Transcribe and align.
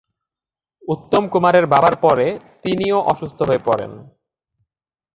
উত্তম 0.87 1.23
কুমারের 1.27 1.65
বাবার 1.65 1.95
পরে 1.95 2.27
তিনিও 2.63 2.97
অসুস্থ 3.11 3.39
হয়ে 3.43 3.65
পড়েন। 3.65 3.91